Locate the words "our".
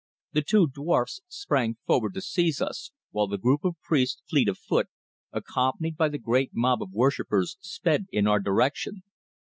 8.25-8.39